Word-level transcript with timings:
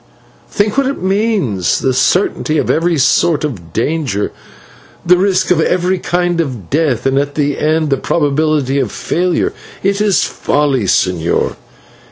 Think 0.49 0.79
what 0.79 0.87
it 0.87 0.99
means: 1.03 1.77
the 1.77 1.93
certainty 1.93 2.57
of 2.57 2.71
every 2.71 2.97
sort 2.97 3.43
of 3.43 3.71
danger, 3.71 4.31
the 5.05 5.15
risk 5.15 5.51
of 5.51 5.61
every 5.61 5.99
kind 5.99 6.41
of 6.41 6.71
death, 6.71 7.05
and 7.05 7.19
at 7.19 7.35
the 7.35 7.59
end, 7.59 7.91
the 7.91 7.97
probability 7.97 8.79
of 8.79 8.91
failure. 8.91 9.53
It 9.83 10.01
is 10.01 10.23
folly, 10.23 10.85
señor." 10.85 11.55